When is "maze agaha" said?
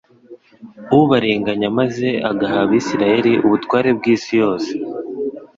1.79-2.57